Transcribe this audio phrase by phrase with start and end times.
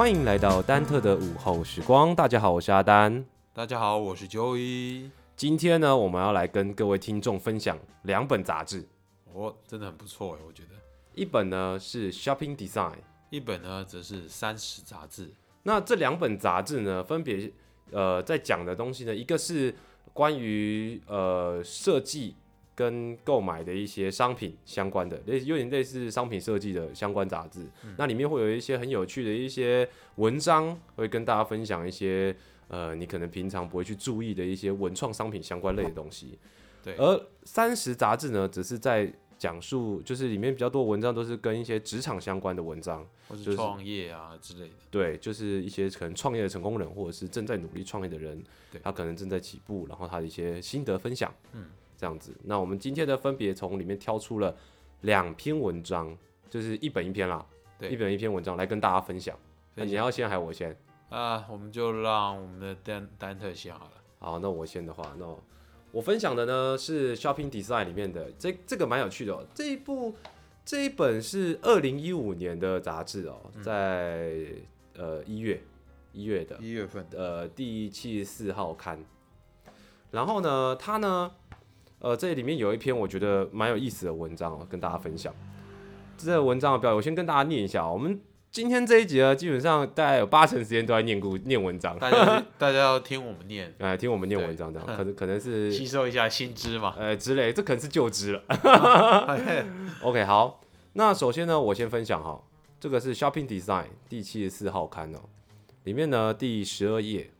[0.00, 2.16] 欢迎来到丹特的午后时光。
[2.16, 3.22] 大家好，我是阿丹。
[3.52, 5.10] 大家好，我是 Joey。
[5.36, 8.88] 今天呢，我们要来跟各位听众分享两本杂志。
[9.34, 10.70] 哦，真的很不错哎，我觉得。
[11.12, 12.94] 一本呢是 Shopping Design，
[13.28, 15.34] 一本呢则是三十杂志。
[15.64, 17.52] 那这两本杂志呢，分别
[17.90, 19.74] 呃在讲的东西呢，一个是
[20.14, 22.36] 关于呃设计
[22.80, 27.66] 跟购买的一些商品相关的，类有点类似商品设计的相关杂志。
[27.98, 32.34] 那里面会有一些很有趣的一些文章，会跟大家分享一些
[32.68, 36.38] 呃你可能平常不会去注意的一些文创商品相关类的东西。
[36.82, 44.74] 对，而三十杂志呢，只是在讲述，就是里面比较多文章都是跟一些职场相关的文章，或就是创业啊之类的。
[44.90, 51.66] 对，就是一些可能创业的成功人，或者是正在努力创业的人对，他可能正在起步，然后他的一些心得分享，嗯，
[52.00, 52.34] 这样子。
[52.44, 54.56] 那我们今天呢，分别从里面挑出了
[55.02, 56.16] 两篇文章，
[56.48, 57.44] 就是一本一篇啦，
[57.78, 59.36] 对一本一篇文章来跟大家分享。
[59.74, 60.74] 你要先还是我先？
[61.10, 63.92] 啊，我们就让我们的丹丹特先好了。
[64.18, 65.42] 好，那我先的话，那我
[65.92, 69.44] 我分享的呢是 Shopping Design 里面的这这个蛮有趣的哦。
[69.54, 70.14] 这一部
[70.64, 74.46] 这一本是二零一五年的杂志哦，在
[74.96, 75.62] 呃一月
[76.12, 79.04] 一月的一月份的，呃第七十四号刊。
[80.10, 81.32] 然后呢，它呢，
[82.00, 85.32] 呃这里面有一篇我觉得蛮有意思的文章哦，跟大家分享。
[86.18, 88.20] 这个文章的标题我先跟大家念一下哦、我们
[88.50, 91.96] 今天这一集呢，基本上大概有八成时间都在念故念文章。
[91.98, 96.94] 大家大家要听我们念，哎，听我们念文章这样，可能可能是 吸收一下新知嘛。
[96.98, 98.42] 呃之类，这可能是旧知了。
[100.02, 100.60] OK，好，
[100.94, 102.42] 那首先呢，我先分享哈，
[102.80, 105.20] 这个是 Shopping Design 第七十四号刊哦，
[105.84, 107.30] 里面呢第十二页，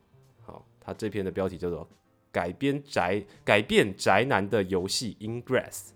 [0.47, 1.88] 好，它这篇的标题叫做
[2.33, 5.91] “改编宅改变宅男的游戏 Ingress”。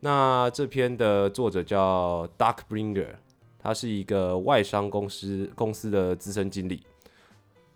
[0.00, 3.16] 那这篇的作者叫 Dark Bringer，
[3.58, 6.82] 他是一个外商公司公司的资深经理。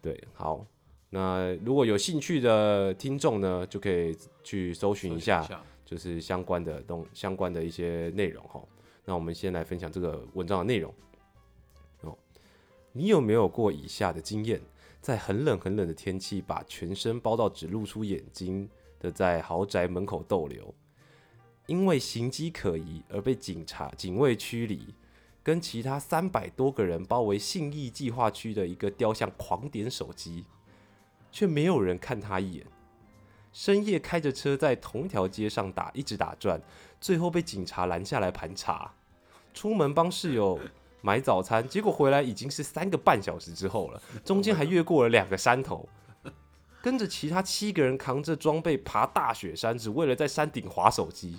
[0.01, 0.65] 对，好，
[1.11, 5.47] 那如果有兴趣的听众呢，就可以去搜寻一下，
[5.85, 8.63] 就是相关的东相关的一些内容哈。
[9.05, 10.93] 那我们先来分享这个文章的内容
[12.01, 12.17] 哦。
[12.93, 14.61] 你有没有过以下的经验？
[15.05, 18.67] 在很冷很冷的天气，把全身包到只露出眼睛
[18.99, 20.75] 的在豪宅门口逗留，
[21.67, 24.95] 因为行迹可疑而被警察警卫驱离，
[25.43, 30.47] 跟其他三百多个人包围信义计划区的一个雕像狂点手机，
[31.31, 32.67] 却没有人看他一眼。
[33.53, 36.59] 深夜开着车在同条街上打，一直打转，
[36.99, 38.95] 最后被警察拦下来盘查。
[39.53, 40.59] 出门帮室友
[41.05, 45.87] 买早餐，结果回来已经是三个半小时之后了，中间还越过了两个山头。
[46.81, 51.37] 跟着其他七个人扛着装备爬大雪山，只为了在山顶划手机。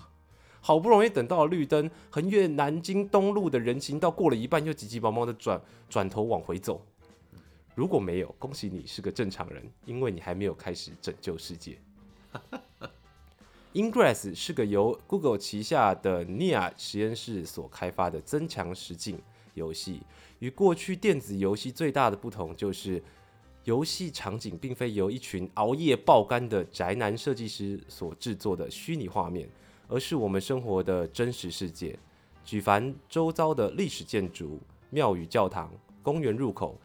[0.62, 5.59] 好不容易等到了绿灯，横越南京东路的人行道，过了一半又急急忙忙的转
[5.90, 6.86] 转头往回走。
[7.74, 11.80] 如果没有，恭喜你是个正常人，因为你还没有开始拯救世界。
[13.74, 19.20] Ingress 是个由 Google 旗下的 NIA 实验室所开发的增强实境
[19.55, 20.01] 游戏。
[20.39, 23.03] 与过去电子游戏最大的不同就是，
[23.63, 29.49] 游戏场景并非由一群熬夜爆肝的宅男设计师所制作的虚拟画面，
[29.88, 31.97] 而是我们生活的真实世界。
[32.43, 34.59] 举凡周遭的历史建筑、
[34.91, 35.73] 庙宇、教堂、
[36.03, 36.79] 公园入口、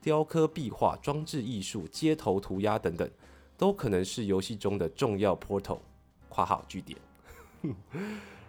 [0.00, 3.08] 雕刻壁画、装置艺术、街头涂鸦等等，
[3.56, 5.78] 都可能是游戏中的重要 portal。
[6.28, 6.98] （括号据点）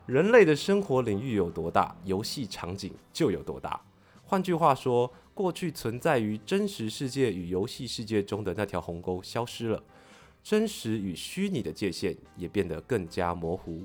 [0.05, 3.81] 人类的生活领域有多大，游戏场景就有多大。
[4.23, 9.83] 换句话说，过去存在于真实世界与游戏世界中的那条鸿沟消失了，
[10.43, 13.83] 真实与虚拟的界限也变得更加模糊。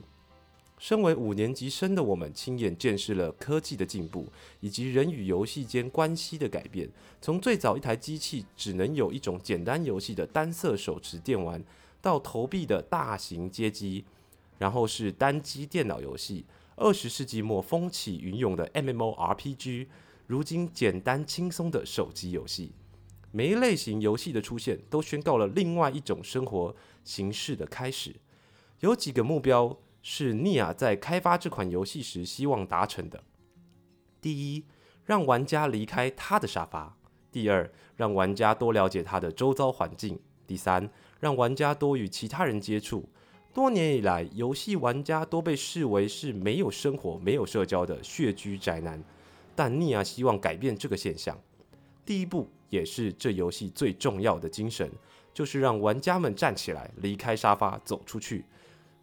[0.76, 4.26] 身为五年级生的我们，亲眼见识了科技的进步，
[4.60, 6.88] 以及人与游戏间关系的改变。
[7.22, 11.62] 从最早一台机器只能有一种简单游戏的单色手持电玩，
[12.02, 14.06] 到投币的大型街机，
[14.60, 16.44] 然后是单机电脑游戏。
[16.76, 19.86] 二十世纪末风起云涌的 MMORPG，
[20.26, 22.72] 如今简单轻松的手机游戏。
[23.32, 28.16] 每一类型游戏的出现，都宣告了另外一种生活形式的开始。
[28.80, 33.22] 有几个目标是尼亚在开发这款游戏时希望达成的：
[34.20, 34.64] 第一，
[35.04, 36.96] 让玩家离开他的沙发；
[37.32, 40.16] 第二，让玩家多了解他的周遭环境；
[40.46, 43.08] 第三，让玩家多与其他人接触。
[43.52, 49.02] 多年以来，游戏玩家都被视为是没有生活、没有社交的血居宅男，
[49.56, 51.37] 但尼亚希望改变这个现象。
[52.06, 54.88] 第一步，也是这游戏最重要的精神，
[55.35, 58.44] 就是让玩家们站起来，离开沙发，走出去。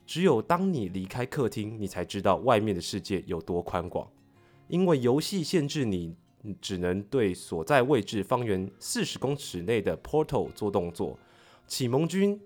[0.06, 4.10] 只有当你离开客厅，你才知道外面的世界有多宽广。
[4.70, 6.16] 因为游戏限制你
[6.62, 11.20] 只能对所在位置方圆四十公尺内的 portal 做动作。
[11.68, 12.40] 启蒙君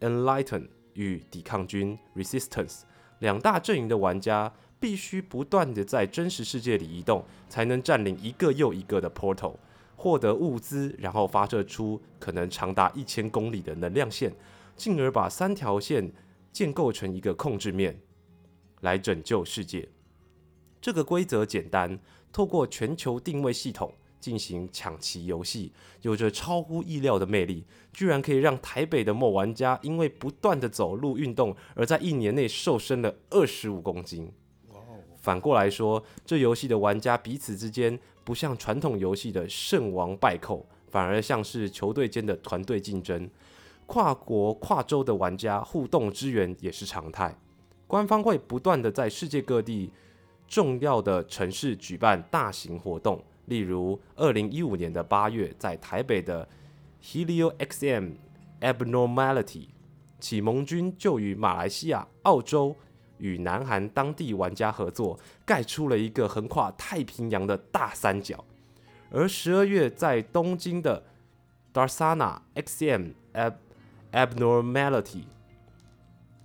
[0.00, 2.80] Enlighten 与抵抗军 Resistance
[3.20, 9.54] 两大阵营的玩家必须不断的在真实世界里移动，才能占领一个又一个的 portal，
[9.94, 14.34] 获得物资，然后发射出可能长达一千公里的能量线，
[14.74, 16.12] 进而把三条线
[16.50, 18.00] 建构成一个控制面，
[18.80, 19.88] 来拯救世界。
[20.80, 22.00] 这个规则简单，
[22.32, 25.72] 透过全球定位系统进行抢旗游戏，
[26.02, 34.32] 有着超乎意料的魅力，居然可以让台北的某玩家因为不断的走路运动，而在一年内瘦身了二十五公斤。
[35.20, 43.28] 反过来说，这游戏的玩家彼此之间不像传统游戏的胜王败寇，反而像是球队间的团队竞争。
[43.86, 47.36] 跨国、跨州的玩家互动支援也是常态。
[47.86, 49.92] 官方会不断的在世界各地
[50.48, 56.48] 重要的城市举办大型活动，例如二零一五年的八月，在台北的
[57.02, 58.12] Helio XM
[58.60, 59.68] Abnormality，
[60.20, 62.76] 启蒙军就与马来西亚、澳洲
[63.18, 68.44] 与南韩当地玩家合作，盖出了一个横跨太平洋的大三角。
[69.10, 71.04] 而十二月在东京的
[71.74, 73.54] Darsana XM Ab
[74.12, 75.24] Abnormality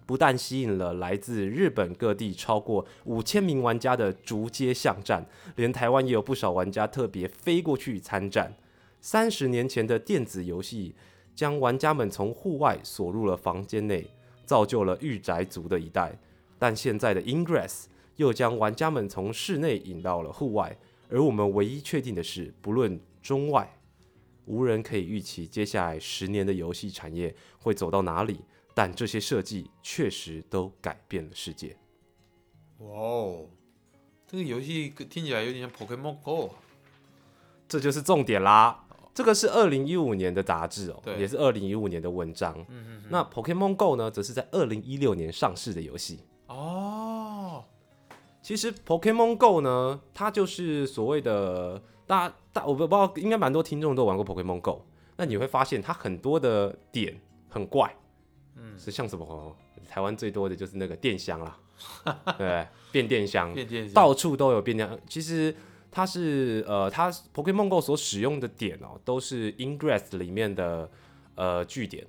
[0.07, 5.23] 不但吸引了来自日本各地超过五千名玩家的逐街巷战，
[5.57, 8.55] 连台湾也有不少玩家特别飞过去参战。
[9.01, 10.95] 三十年前的电子游戏
[11.35, 14.07] 将玩家们从户外锁入了房间内，
[14.45, 16.17] 造就了御宅族的一代。
[16.57, 17.83] 但现在的 Ingress
[18.15, 20.75] 又将玩家们从室内引到了户外，
[21.09, 23.77] 而我们唯一确定的是，不论中外，
[24.45, 28.39] 无人可以预期接下来十年的游戏产业会走到哪里。
[28.77, 31.75] 但这些设计确实都改变了世界。
[32.77, 33.47] 哇哦，
[34.27, 36.51] 这个游戏听起来有点像 Pokemon Go。
[37.67, 38.85] 这就是重点啦。
[39.15, 42.55] 这个是二零一五年的杂志哦，对也是二零一五年的文章。
[42.69, 46.19] 嗯嗯那 Pokemon Go 呢，则是在二零一六年上市的游戏。
[46.45, 47.63] 哦，
[48.43, 54.85] 其实 Pokemon Go 呢，它就是所谓的大大，我不不知道，应该蛮多听众都玩过 Pokemon Go。
[55.15, 57.19] 那你会发现它很多的点
[57.49, 58.06] 很怪，嗯，
[58.77, 59.55] 是像什么？
[59.89, 61.57] 台湾最多的就是那个电箱啦，
[62.37, 64.99] 对，变电箱，变电箱到处都有变电箱。
[65.07, 65.55] 其实
[65.89, 70.89] 它是呃，它 Pokemon Go 所使用的点哦，都是 Ingress 里面的
[71.35, 72.05] 呃据点。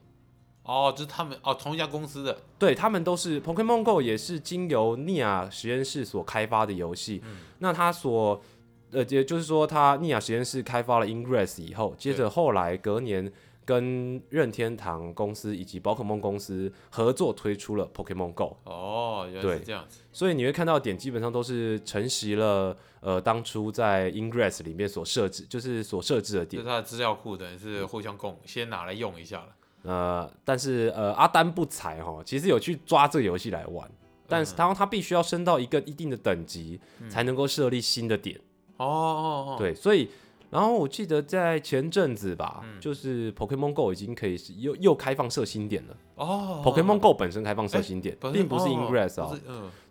[0.65, 2.43] 哦，就是他们哦，同一家公司的。
[2.59, 7.23] 对他们都是 Pokemon Go，也是经由尼亚实验室所开发的游戏。
[7.61, 8.43] 那它所
[8.91, 13.33] 呃，也就是说，它尼亚实验室开发了 Ingress 以后，接着后来隔年
[13.69, 18.57] 跟任天堂公司以及宝可梦公司合作推出了 Pokemon Go。
[18.65, 20.01] 哦，原来是这样子。
[20.11, 26.63] 所以你会看到的点基本上都是承袭了呃当初在 Ingress 里面所设置，就是所设置的点。
[26.63, 29.49] 就是它的资料库等于是互相共，先拿来用一下了。
[29.83, 33.87] 呃，但是呃，阿丹不才哈，其实有去抓这个游戏来玩，
[34.27, 36.81] 但是他他必须要升到一个一定的等级，
[37.11, 38.41] 才能够设立新的点。
[38.79, 40.09] 哦哦哦，对，所以
[40.51, 45.97] 然后我记得在前阵子吧，就是 Pokemon Go 已经可以是又又开放设新点了。
[46.15, 49.31] 哦 Pokemon Go 本身开放设新点，并不是哦 Ingress 啊、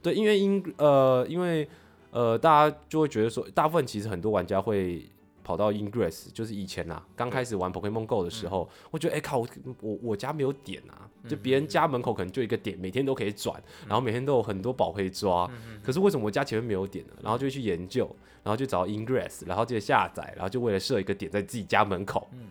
[0.01, 1.67] 对，因为 In 呃，因为
[2.11, 5.07] 呃，大家就会觉得说，大部分其实很多玩家会
[5.43, 9.47] 跑到 Ingress，就是以前呐，刚开始玩 Pokemon Go 的时候，我觉得哎、靠，我
[9.81, 15.49] 我我家没有点啊，就别人家门口可能就一个点，每天都可以转，然后每天都有很多宝可以抓，
[15.83, 17.13] 可是为什么我家前面没有点呢？
[17.21, 18.09] 然后就去研究，
[18.47, 22.47] 然后就找 Ingress，然后就下载，然后就为了设一个点在自己家门口，嗯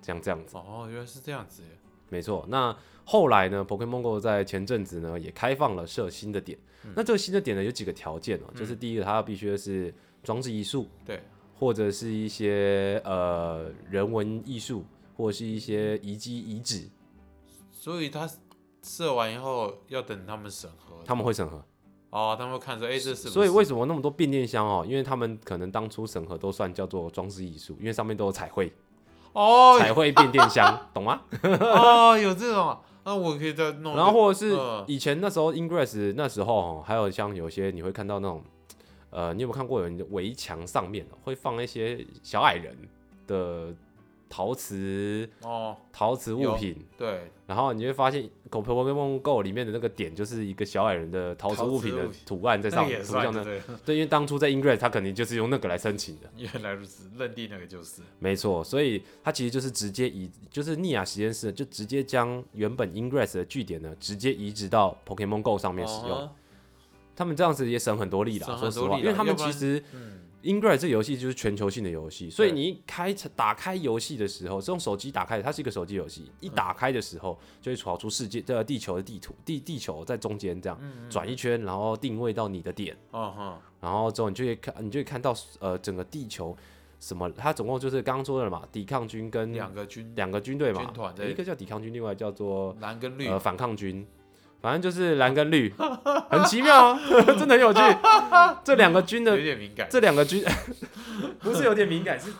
[0.00, 0.56] 这样这样子。
[0.56, 1.68] 哦，原来是这样子耶。
[2.08, 2.74] 没错，那
[3.04, 6.58] 后来呢，Pokemon Go 在前阵子呢也开放了设新的点。
[6.94, 11.20] 那这个新的点呢有几个条件哦、就是第一个，它必须是装置艺术，对，
[11.54, 14.86] 或者是一些呃人文艺术，
[15.18, 16.88] 或者是一些遗迹遗址，
[17.70, 18.26] 所以它
[18.82, 21.02] 设完以后要等他们审核。
[21.04, 21.62] 他们会审核。
[22.16, 24.82] 哦，他们会看说，哎，这是所以为什么那么多变电箱哦？
[24.88, 28.72] 因为他们可能当初审核都算叫做装饰艺术，因为上面都有彩绘，
[29.34, 31.20] 哦彩绘变电箱，懂吗？
[31.44, 33.94] 哦有这种啊，那我可以再弄。
[33.94, 38.42] 然后或者是嗯以前那时候 Ingress 那时候哦，还有像有些你会看到那种，
[39.10, 42.74] 呃，你有没有看过有人的围墙上面哦会放一些小矮人
[43.26, 43.74] 的
[44.28, 53.44] 陶瓷哦，陶瓷物品，对，然后你会发现 Pokemon Go 里面的那个点就是一个小矮人的陶瓷物品的图案在上那个也图像的，
[53.84, 58.02] 对，因为当初在 Ingress 他肯定就是用那个来申请的， 原来如此，认定那个就是。
[58.18, 66.10] 没错，所以它其实就是直接移，就是尼亚实验室就直接将原本 Ingress 的据点呢，直接移植到 Pokemon Go 上面使用。
[66.10, 66.30] 哦
[67.18, 76.30] 他们这样子也省很多力了，说实话，因为他们其实嗯，Ingress 这个游戏就是全球性的游戏，所以你一开打开游戏的时候，是用手机打开的，它是一个手机游戏。
[76.40, 82.96] 一打开的时候，就会跑出世界的地球的地图，地地球在中间这样嗯转一圈，然后定位到你的点，
[83.80, 86.56] 然后之后你就会看，你就会看到呃整个地球
[87.00, 90.92] 什么，它总共就是刚刚说的嘛，抵抗军跟两个军两个军队嘛
[91.28, 94.06] 一个叫抵抗军，另外叫做蓝跟绿呃反抗军，
[94.66, 95.72] 反正就是蓝跟绿，
[96.28, 97.00] 很奇妙啊，
[97.38, 97.80] 真的很有趣。
[98.64, 100.44] 这两个军的有点敏感，这两个军
[101.38, 102.32] 不是有点敏感，是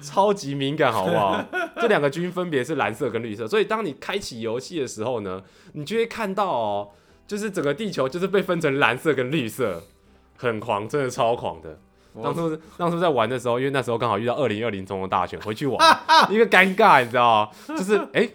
[0.00, 1.44] 超级敏感，好不好？
[1.76, 5.42] 这两个军分别是蓝色跟绿色，所以当你开启游戏的时候呢，
[5.74, 6.88] 你就会看到哦，
[7.26, 9.82] 就是整个地球就是被分成蓝色跟绿色，
[10.38, 11.78] 很狂，真的超狂的。
[12.22, 15.78] 当初当初在玩的时候，因为那时候刚好遇到二零二零总统大选，回去玩
[16.32, 17.76] 一个尴尬，你知道吗？
[17.76, 18.32] 就是哎、诶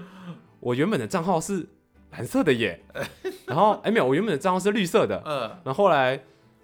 [0.60, 1.68] 我原本的账号是
[2.12, 2.80] 蓝色的耶，
[3.46, 5.42] 然后哎、没有，我原本的账号是绿色的，嗯。
[5.63, 6.24] 然后后来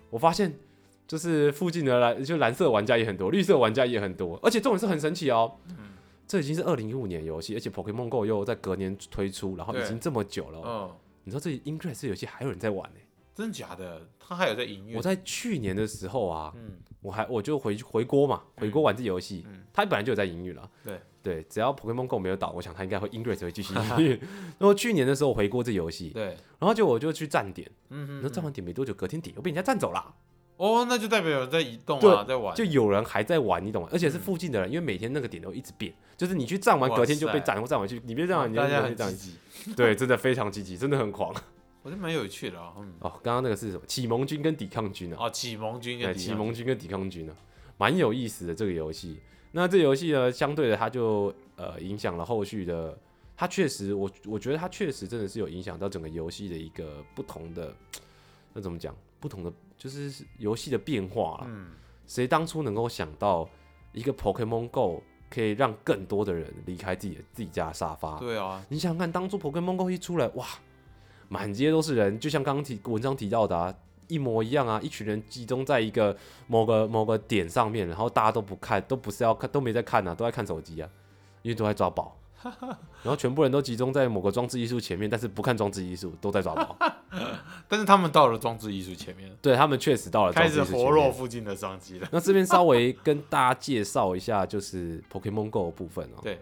[0.09, 0.53] 我发现，
[1.07, 5.55] 就是附近的蓝就蓝色玩家也很多，绿色玩家也很多，而且重点是很神奇哦。
[6.27, 10.57] 这已经是二零一五年的游戏，而且 Pokemon Go 又在隔年推出，然后已对经这么久了。
[10.57, 12.99] 哦、嗯，你知道这 Ingress 这游戏还有人在玩呢、
[13.35, 14.01] 真的假的？
[14.19, 14.97] 他还有在营运？
[14.97, 20.69] 我，在去年的时候啊，嗯我还我就回回锅嘛，回锅玩这游戏，嗯本来就有在营运了。
[20.83, 24.09] 对对，只要 Pokemon Go 没有倒，我想它应该会 Ingress 会继续营运。
[24.57, 26.25] 然后去年的时候我回锅这游戏，对，
[26.59, 30.15] 然后就我就去站点，嗯哼然后站完点没多久，隔天点又被人家占走了。
[30.57, 33.89] 哦，那就代表有人在移动啊，在玩，就有人还在玩，你懂吗？
[33.91, 39.13] 而且是附近的人，因为每天那个点都一直变，就是你去站完，隔天就被塞站或站回去，你别这样，你大家别这样
[39.75, 41.33] 对，真的非常积极，真的很狂
[41.85, 43.11] 我觉得蛮有趣的哦，嗯，哦。
[43.21, 43.83] 刚刚那个是什么？
[43.85, 47.35] 启蒙军跟抵抗军啊，哦，启蒙军对，跟启蒙军跟抵抗军啊，
[47.77, 49.19] 蛮有意思的这个游戏。
[49.51, 52.97] 那这游戏呢，相对的，它就呃影响了后续的，
[53.37, 57.71] 它确实，我我觉得它确实真的是有影响到整个游戏的一个不同的，
[58.51, 58.95] 那怎么讲？
[59.19, 61.45] 不同的就是游戏的变化了。
[61.47, 61.67] 嗯，
[62.07, 63.47] 谁当初能够想到
[63.93, 68.17] 一个 Pokemon Go 可以让更多的人离开自己的自己家的沙发？
[68.17, 70.47] 对啊，你想想看，当初 Pokemon Go 一出来，哇，
[71.29, 73.73] 满街都是人，就像刚刚提文章提到的、啊，
[74.07, 76.15] 一模一样啊，一群人集中在一个
[76.47, 80.89] 某个某个点上面，然后大家都不看，都不是要看，都没在看啊，都在看手机啊，
[81.41, 82.17] 因为都在抓宝。
[83.01, 86.77] 然后全部人都集中在某个装置艺术前面，但是不看装置艺术，都在抓宝。
[87.67, 96.19] 但是他们到了装置艺术前面，对他们确实到了装开始置艺术前面活络附近的商机了，那这边稍微跟大家介绍一下，就是 Pokemon Go 的部分哦。
[96.21, 96.39] 对，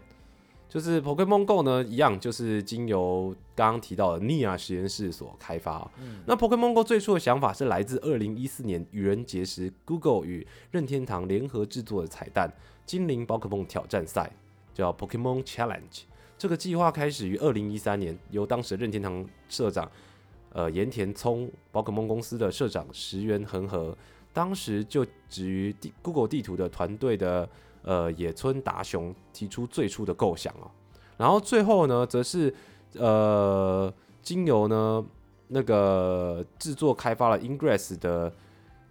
[0.74, 5.88] 就是 Pokemon Go 呢，一样就是经由刚刚提到的 NIA 实验室所开发。
[6.02, 12.52] 嗯那 Pokemon Go 最初的想法是来自二零一四年愚人节时，Google 与任天堂联合制作的彩蛋
[12.88, 14.32] 精灵宝可梦挑战赛，
[14.74, 16.02] 叫 Pokemon Challenge。
[16.40, 19.88] 这个计划开始于二零一三年，由当时任天堂社长
[20.54, 23.96] 呃盐田聪、宝可梦公司的社长石原恒和，
[24.34, 27.48] 当时就职于地 Google 地图的团队的
[27.84, 30.70] 呃野村达雄提出最初的构想哦，
[31.18, 32.54] 然后最后呢，则是
[32.94, 35.06] 呃经由呢
[35.48, 38.34] 那个制作开发了 Ingress 的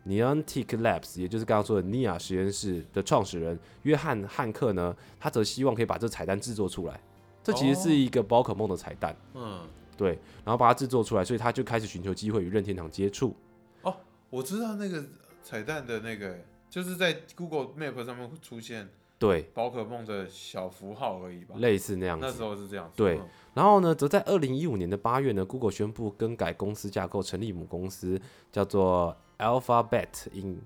[0.07, 7.01] Neontic Labs，也就是刚刚说的 NIA 实验室的创始人约翰汉克呢，他则希望可以把这彩蛋制作出来。
[7.45, 9.61] 这其实是一个宝可梦的彩蛋，嗯，
[9.97, 10.11] 对，
[10.45, 13.35] 然后把它制作出来，所以他就开始寻求机会与任天堂接触。
[13.83, 13.93] 哦
[14.31, 15.05] 我知道那个
[15.43, 16.39] 彩蛋的那个，
[16.73, 18.89] 就是在 Google Map 上面会出现
[19.19, 21.55] 对，宝可梦的小符号而已吧？
[21.59, 22.25] 类似那样子。
[22.27, 28.19] 那时候是这样子，对嗯然后呢，则在二零一五年的八月呢，Google 宣布更改公司架构，成立母公司，
[28.51, 30.57] 叫做 Alphabet Inc。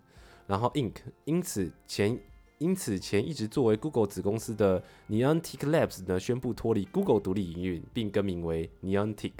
[0.46, 0.94] 然后 Inc。
[1.24, 2.16] 因此前
[2.58, 9.32] 因此前一直作为 Google 子公司的 Neontic Labs 呢，宣布脱离 Google 独立营运，并更名为 Neontic。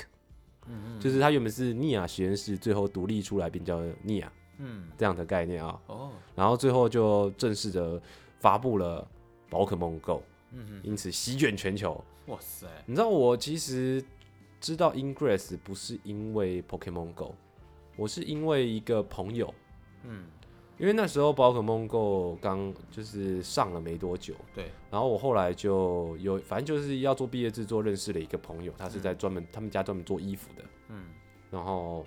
[0.67, 4.27] 嗯就是它原本是 NIA 实验室，最后独立出来并叫 NIA
[4.59, 5.81] 嗯，这样的概念啊。
[5.87, 8.01] 哦，然后最后就正式的
[8.39, 9.07] 发布了
[9.49, 10.23] 宝可梦 Go，
[10.53, 12.03] 嗯因此席卷全球。
[12.27, 14.05] 哇塞，你知道我其实
[14.61, 17.35] 知道 Ingress 不是因为 Pokemon Go，
[17.97, 19.55] 我是因为一个朋友，
[20.03, 20.25] 嗯，
[20.77, 31.05] 因为那时候宝可梦 Go 刚就是上了没多久，对，然后我后来就有反正就是要做毕业制作，认识了一个朋友，他是在专门、他们家专门做衣服的，嗯，
[31.49, 32.05] 然后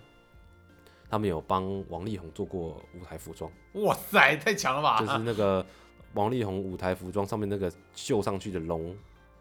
[1.09, 4.99] 他们有帮王力宏做过舞台服装，哇塞，太强了吧？
[4.99, 5.65] 就是那个
[6.13, 8.95] 王力宏舞台服装上面那个绣上去的龙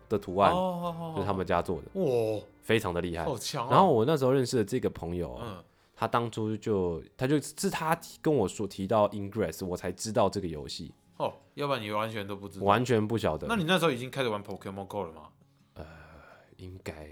[0.08, 3.24] 的图案，哦，就是他们家做的，哇，非常的厉害。
[3.24, 3.70] 好强啊！
[3.70, 12.64] 然后我那时候认识的这个朋友啊，嗯，他当初就他就是他跟我说提到 Ingress，我才知道这个游戏，哦，要不然你完全都不知道。
[12.64, 13.46] 完全不晓得。
[13.46, 15.28] 那你那时候已经开始玩 Pokemon Go 了吗？
[15.74, 15.84] 呃
[16.56, 17.08] 应该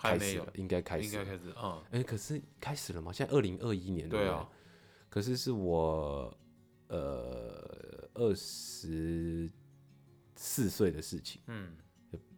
[0.00, 1.04] 开始了，应该开始。
[1.04, 3.12] 应该开始，嗯，哎、可是开始了吗？
[3.12, 4.48] 现在二零二一年，了对啊。
[5.08, 6.32] 可是是我
[6.88, 9.50] 呃二十
[10.36, 11.76] 四岁的事情，嗯，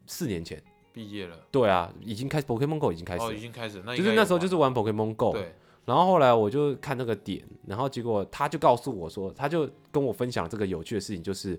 [0.06, 0.62] 四年前。
[0.94, 5.54] 毕业了，对啊，已经开始 Pokemon Go 已经开始哦，了，已经开始，那就是那时候就是玩玩 Pokemon Go，对，
[5.86, 11.58] 然后后来我就看那个点，然后结果他就告诉我说，他就跟我分享这个有趣的事情，就是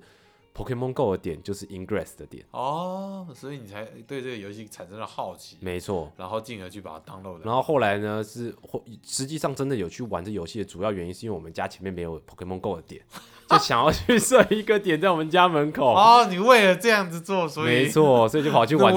[0.56, 6.12] Pokemon Go 的点就是 Ingress 的点，哦，所以你才对这个游戏产生了好奇，没错。
[6.16, 7.46] 然后进而去把它 download 的。
[7.46, 13.02] 然后后来呢，是后实际上真的有去玩这游戏的主要原因，是因为我们家前面没有 Pokemon Go 的点，
[13.50, 15.94] 就想要去设一个点在我们家门口。
[15.96, 18.94] 哦，你为了这样子做，所以没错，所以就跑去玩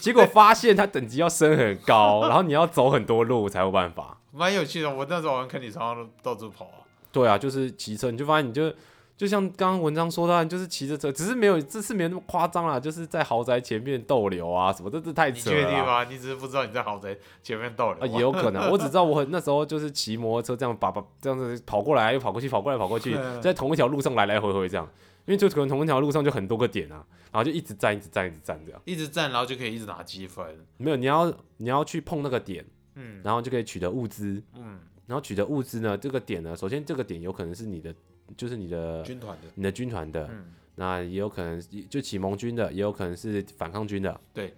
[0.00, 4.18] 结果发现它等级要升很高， 然后你要走很多路才有办法。
[4.32, 4.94] 蛮有趣的。
[4.94, 6.84] 我那时候玩坑里常常到处跑啊。
[7.10, 8.70] 对啊，就是骑车，你就发现你就
[9.18, 15.68] 就像刚刚文章说到，就是骑着车，只是没有这次没有那么夸张啦，就是在豪宅前面逗留啊什么，这这太你扯了啦。
[15.68, 16.04] 确定吗？
[16.04, 24.88] 你只是不知道你在豪宅前面逗留啊，也有可能，我只知道我很那时候就是骑摩托车这样把把这样子跑过来又跑过去，跑过来跑过去，嗯在同一条路上来来回回这样，
[25.26, 28.80] 因为就可能同一条路上就很多个点啊，然后就一直站一直站一直站这样。
[28.84, 30.46] 一直站，然后就可以一直拿积分。
[30.76, 37.92] 没有，你要你要去碰那个点，嗯然后就可以取得物资，嗯，然后取得物资呢，这个点呢，首先这个点有可能是你的，
[38.36, 44.20] 就是你的军团的，你的军团的，嗯，那也有可能就启蒙军的，也有可能是反抗军的。
[44.34, 44.54] 对，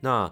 [0.00, 0.30] 那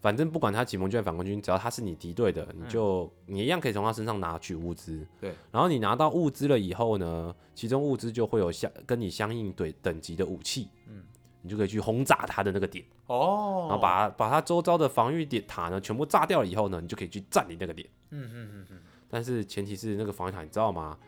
[0.00, 4.98] 反正不管他启蒙军还是反抗军，只要他是你敌对的，你就、你一样可以从他身上拿取物资。
[4.98, 11.02] 嗯对，然后你拿到物资了以后呢，其中物资就会有相跟你相应对等级的武器，嗯，
[11.46, 17.88] 你就可以去轰炸他的那个点，哦，然后把把他周遭的防御点塔呢全部炸掉了以后呢，你就可以去占领那个点。
[18.10, 20.98] 嗯嗯嗯嗯，但是前提是那个防御塔，你知道吗？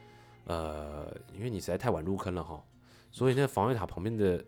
[0.45, 2.63] 呃，因为你实在太晚入坑了哈，
[3.11, 4.45] 所以那个防御塔旁边的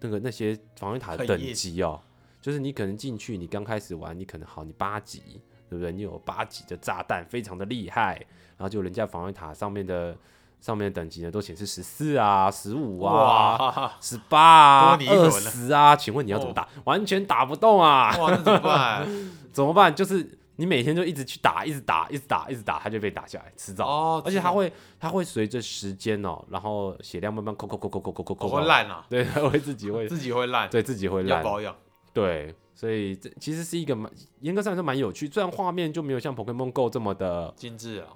[0.00, 1.98] 那个那些防御塔的等级哦，
[2.42, 5.90] 就是你可能进去，你刚开始玩，你可能好，你八级，对不对？
[5.90, 8.14] 你有八级的炸弹，非常的厉害，
[8.56, 10.16] 然后就人家防御塔上面的
[10.66, 16.66] 上面的等级呢，都显示十四啊、十五啊、十八啊、二十啊，请问你要怎么打？
[16.82, 18.12] 完全打不动啊！
[18.18, 19.06] 哇，那怎么办？
[19.52, 19.94] 怎么办？
[19.94, 23.86] 就是你每天就一直去打，一直打，一直打，一直打，它就被打下来，迟早。
[23.86, 31.72] 哦，而且它会，它会随着时间哦，然后血量慢慢扣扣扣扣扣扣扣扣，我会，烂啊，对，它会自己会，自己会烂，对自己会烂，要保养。
[32.12, 38.08] 对，所以这其实是一个蛮严格上来说蛮有趣，虽然画面就没有像 Pokemon Go 这么的，精致啊，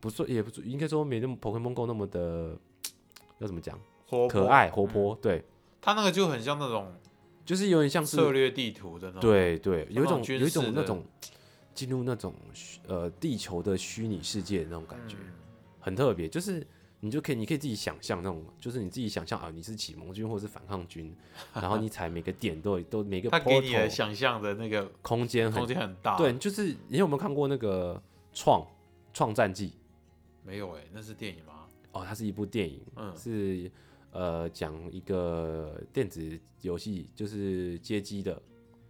[0.00, 2.56] 不说也不说，应该说没那么 Pokemon Go 那么的，
[3.38, 5.44] 要怎么讲，活可爱活泼，对，
[5.80, 6.92] 它那个就很像那种
[7.44, 9.20] 就是有点像是策略地图的那种。
[9.20, 11.04] 对对，有一种有一种那种
[11.74, 12.34] 进入那种
[12.86, 15.32] 呃地球的虚拟世界的那种感觉，嗯
[15.80, 16.28] 很特别。
[16.28, 16.66] 就是
[17.00, 21.14] 你就可以你可以自己想象那种，就是你自己想象啊，你是启蒙军或者是反抗军，
[21.54, 26.16] 然后你踩每个点都都每个它给你的想象的那个空间很空间很大。
[26.16, 28.02] 对，，就是你有没有看过那个
[28.34, 28.66] 创
[29.14, 29.72] 创战记？
[30.48, 31.66] 没有哎，那是电影吗？
[31.92, 33.70] 哦，它是一部电影，嗯是
[34.12, 38.40] 呃讲一个电子游戏，就是街机的，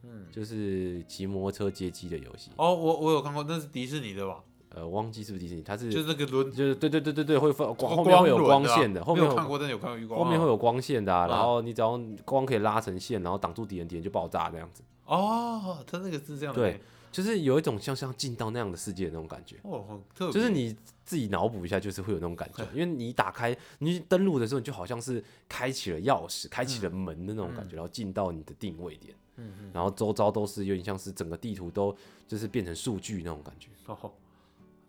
[0.05, 2.53] 嗯，就是骑摩托车街机的游戏。
[2.57, 4.41] 哦，我我有看过，那是迪士尼的吧？
[4.71, 5.63] 呃，忘记是不是迪士尼？
[5.65, 10.15] 它是就是那个轮就是对对对对对，会放光后面会有光线的，后面有看过，但有看过预告。
[10.17, 19.57] 后面会有光线的、啊，嗯然后你只要光可以拉成线，然后挡住敌人，敌人就爆炸那样子，哦，它那个是这样的对欸，就是有一种像像进到那样的世界的那种感觉。
[19.63, 20.77] 哦，很特别，就是你
[21.09, 33.71] 自己脑补一下，就是会有那种感觉，因为你打开你登录的时候，你就好像是开启了钥匙，开启了门的那种感觉，然后进到你的定位点，嗯嗯，然后周遭都是有点像是整个地图都就是变成数据那种感觉。
[33.87, 34.13] 哦，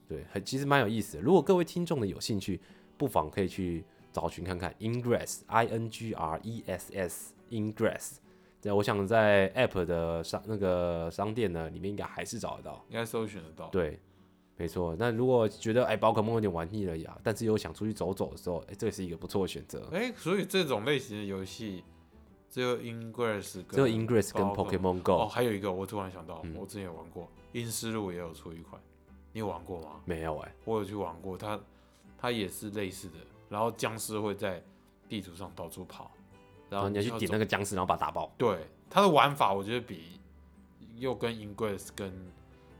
[0.09, 1.23] 对，很其实蛮有意思的。
[1.23, 2.59] 如果各位听众的有兴趣，
[2.97, 8.17] 不妨可以去找寻看看 Ingress，I N G R E S S Ingress。
[8.61, 12.85] 对，我想在 App 的商那个商店呢，里面应该还是找得到。
[12.89, 13.69] 应该搜寻得到。
[13.69, 13.97] 对，
[14.59, 14.93] 没错。
[14.99, 19.87] 那如果觉得哎宝可梦有点玩腻了呀，但是又想出去走走的时候，哎，这是一个不错的选择。
[19.93, 21.81] 哎，所以这种类型的游戏
[22.49, 28.81] 只有 Ingress 跟只有 Ingress 跟 Pokemon 哦，Go 哦还有一个我突然想到，嗯我之前有玩过，阴思路也有出一款，
[29.31, 30.01] 你有玩过吗？
[30.03, 31.57] 没有哎，我有去玩过，它
[32.17, 33.15] 它也是类似的，
[33.47, 34.61] 然后僵尸会在
[35.07, 36.11] 地图上到处跑，
[36.69, 38.29] 然后然后你要去点那，个僵尸，然后把它打爆。
[38.37, 38.57] 对，
[38.89, 40.19] 它的玩法我觉得比
[40.97, 42.13] 又跟 Ingress 跟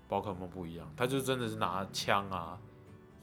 [0.10, 2.60] 宝可梦不一样，它就真的是拿枪啊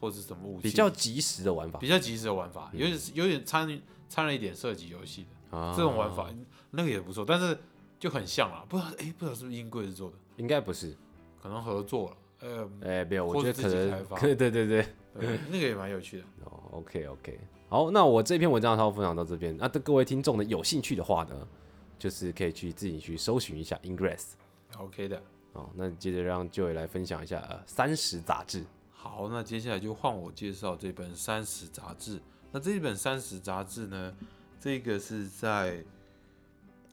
[0.01, 5.59] 或者什么武器比较及时的玩法比较及时的玩法，嗯有点有点掺掺了一点射击游戏的。
[5.59, 6.29] 啊，这种玩法，
[6.71, 7.59] 那个也不错，但是
[7.99, 10.97] 就很像啦，不知道哎、不知道是不是英贵做的，应该不是。
[11.41, 14.87] 可能合作了，呃，哎，没有，我觉得可能 对对对对。
[15.49, 16.25] 那个也蛮有趣的。
[16.45, 19.57] 哦，OK OK，好，那我这篇文章差不多分享到这边。
[19.57, 21.49] 那对各位听众呢，有兴趣的话呢，
[21.99, 24.33] 就是可以去自己去搜寻一下 Ingress。
[24.77, 25.23] OK 的，
[25.57, 28.65] 哦，那接着让 Joy 来分享一下呃三十杂志。
[28.93, 32.21] 好，那接下来就换我介绍这本《三十》杂志，
[32.53, 34.15] 那这一本三十杂志呢，
[34.61, 35.83] 这个是在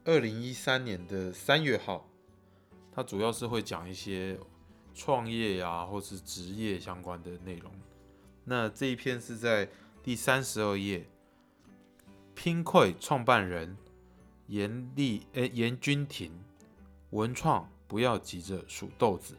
[0.06, 2.08] 二零一三年的三月号，
[2.92, 4.40] 它主要是会讲一些
[4.94, 7.72] 创业呀，或是职业相关的内容。
[8.46, 9.68] 那这一篇是在
[10.04, 11.08] 第三十二页，
[12.36, 13.76] 拼溃创办人
[14.48, 16.32] 严立诶严君庭
[17.10, 19.38] 文创不要急着数豆子。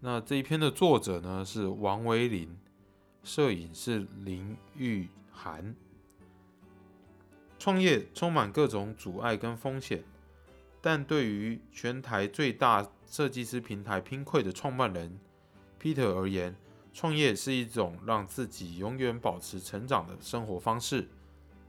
[0.00, 2.56] 那这一篇的作者呢是王维林，
[3.22, 5.74] 摄影是林玉涵。
[7.58, 10.02] 创业充满各种阻碍跟风险，
[10.80, 15.18] 但对于全台最大设计师平台拼溃的创办人
[15.78, 16.56] Peter 而言，
[16.94, 21.06] 创业是一种让自己永远保持成长的生活方式。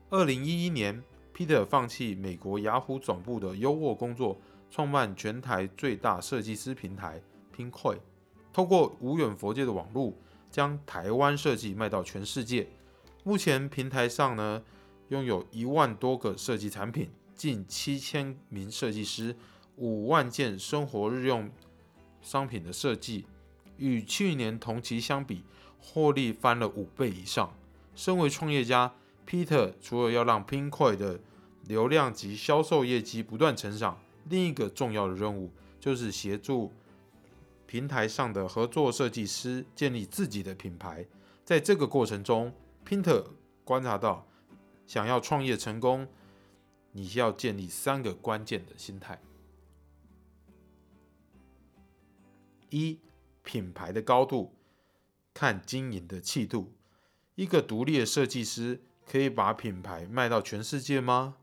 [0.10, 1.04] 二零一一年
[1.36, 4.40] ，Peter 放弃美国雅虎总部的优渥工作，
[4.72, 7.22] 创办全台最大设计师平台
[7.54, 7.98] PinKoi，，
[8.54, 10.14] 透过无远佛界的网络，
[10.50, 12.70] 将台湾设计卖到全世界。
[13.26, 14.64] 目前平台上呢，
[15.10, 19.36] 拥有一万多个设计产品，近七千名设计师，
[19.76, 21.52] 五万件生活日用
[22.22, 23.26] 商品的设计。
[23.78, 25.44] 与去年同期相比，
[25.80, 27.54] 获利翻了五倍以上。
[27.94, 28.94] 身为创业家
[29.28, 31.20] ，Peter 除了要让 Pinkoi 的
[31.66, 36.72] 流量及销售业绩不断成长，另一个重要的任务就是协助
[37.66, 41.06] 平台上的合作设计师建立自己的品牌。
[41.44, 42.54] 在这个过程中
[42.86, 43.26] ，Pinter
[43.64, 44.28] 观察到，
[44.86, 46.08] 想要创业成功，
[46.92, 49.22] 你需要建立三个关键的心态：
[52.70, 53.00] 一。
[53.44, 54.54] 品牌的高度，
[55.34, 56.72] 看经营的气度。
[57.34, 61.38] 一个独立的设计师可以把品牌卖到全世界吗？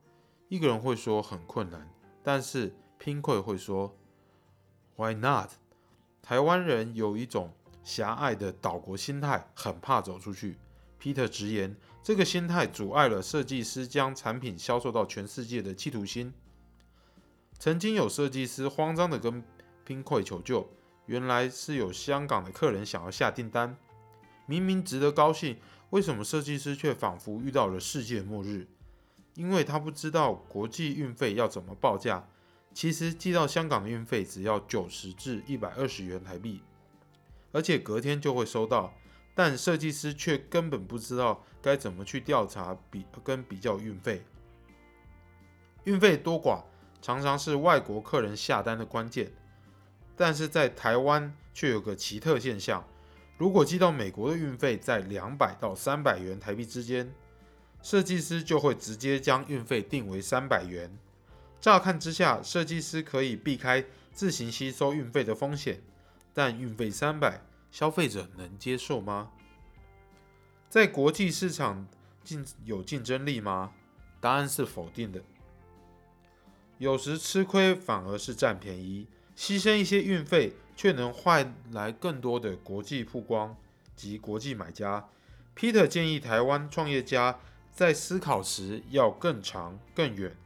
[0.49, 1.93] 一个人会说很困难，
[2.29, 3.97] 但是拼溃会说
[4.97, 5.53] Why not？
[6.21, 10.59] 台湾人有一种狭隘的岛国心态，很怕走出去。
[11.01, 16.35] Peter 直言，这个心态阻碍了设计师将产品销售到全世界的企图心。
[17.59, 19.43] 曾经有设计师慌张的跟
[19.87, 20.69] 拼溃求救。
[21.07, 23.75] 原来是有香港的客人想要下订单，
[24.45, 25.57] 明明值得高兴，
[25.89, 28.69] 为什么设计师却仿佛遇到了世界末日？
[29.39, 32.29] 因为他不知道国际运费要怎么报价。
[32.75, 36.61] 其实寄到香港的运费只要九十至一百二十元台币，
[37.53, 38.93] 而且隔天就会收到。
[39.37, 44.25] 但设计师却根本不知道该怎么去调查比跟比较运费，
[45.85, 46.65] 运费多寡
[47.01, 49.31] 常常是外国客人下单的关键。
[50.17, 52.85] 但是在台湾却有个奇特现象：
[53.37, 57.13] 如果寄到美国的运费在两百到三百元台币之间，
[57.83, 60.91] 设计师就会直接将运费定为三百元。
[61.61, 65.81] 乍看之下，设计师可以避开自行吸收运费的风险，
[66.33, 69.31] 但运费三百，消费者能接受吗？
[70.69, 71.87] 在国际市场
[72.23, 73.73] 竞有竞争力吗？
[74.21, 75.23] 答案是否定的。
[76.79, 79.07] 有时吃亏反而是占便宜。
[79.37, 83.57] 牺牲一些运费，却能换来更多的国际曝光
[83.95, 85.09] 及国际买家。
[85.57, 87.39] Peter 建议台湾创业家
[87.79, 90.37] 在思考时要更长更远，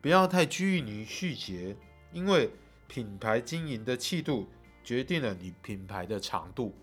[0.00, 1.76] 不要太拘泥于细节，
[2.10, 2.50] 因为
[2.88, 4.48] 品牌经营的气度
[4.82, 6.74] 决定了你品牌的长度。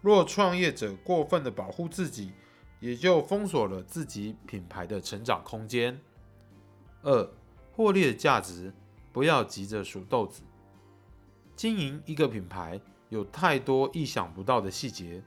[0.00, 2.32] 若创业者过分的保护自己，
[2.80, 6.00] 也就封锁了自己品牌的成长空间。
[7.02, 7.30] 二，
[7.72, 8.72] 获利的价值。
[9.12, 10.42] 不要急着数豆子。
[11.54, 15.22] 经营一个品牌有太多意想不到的细节，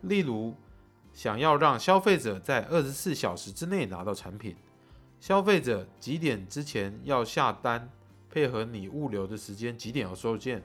[0.00, 0.52] 例如
[1.14, 4.56] 想要让消费者在二十四小时之内拿到产品，
[5.20, 7.90] 消费者几点之前要下单，
[8.30, 10.62] 配合你物流的时间几点要收件，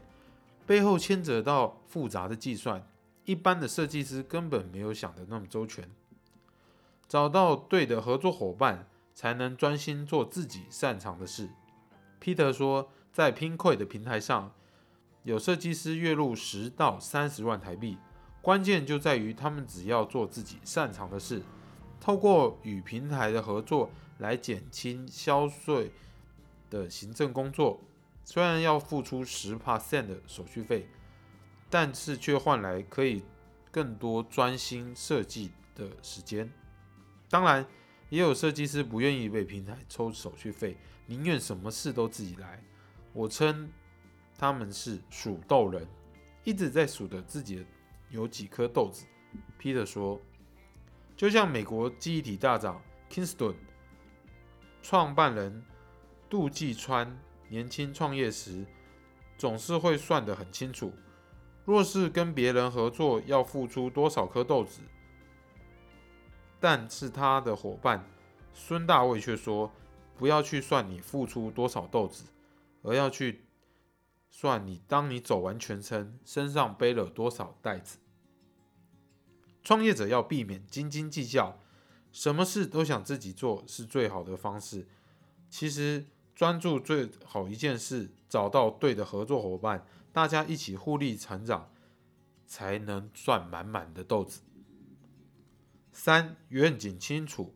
[0.65, 2.87] 背后牵扯到复杂的计算，
[3.25, 5.89] 一般的设计师根本没有想的那么周全。
[7.07, 11.49] 找到对的合作伙伴，才能专心做自己擅长的事。
[12.21, 14.53] Peter 说，在拼溃的平台上，
[15.23, 17.97] 有设计师月入十到三十万台币。
[18.41, 21.41] 关键就在于他们只要做自己擅长的事，
[21.99, 25.91] 透过与平台的合作来减轻销税
[26.69, 27.81] 的行政工作。
[28.23, 30.87] 虽然要付出十 percent 的手续费，
[31.69, 33.23] 但是却换来可以
[33.71, 36.51] 更多专心设计的时间。
[37.29, 37.65] 当然，
[38.09, 40.77] 也有设计师不愿意被平台抽手续费。
[41.05, 42.61] 宁愿什么事都自己来，
[43.13, 43.69] 我称
[44.37, 45.87] 他们是数豆人，
[46.43, 47.63] 一直在数着自己的
[48.09, 49.05] 有几颗豆子。
[49.59, 50.19] Peter 说，
[51.15, 53.55] 就像美国记忆体大长 Kingston
[54.81, 55.63] 创办人
[56.29, 58.65] 杜季川年轻创业时，
[59.37, 60.93] 总是会算得很清楚，
[61.65, 64.81] 若是跟别人合作，要付出多少颗豆子，
[66.59, 68.05] 但是他的伙伴
[68.53, 69.71] 孙大卫却说，
[70.17, 72.25] 不要去算你付出多少豆子，
[72.83, 73.41] 而要去
[74.39, 77.97] 算你当你走完全程身上背了多少袋子。
[79.63, 81.57] 创业者要避免斤斤计较，
[82.11, 84.87] 什么事都想自己做是最好的方式。
[85.49, 91.71] 其实专注最好一件事，找到对的合作伙伴，大家一起互利成长，
[92.45, 94.41] 才能赚满满的豆子。
[95.91, 97.55] 三愿景清楚，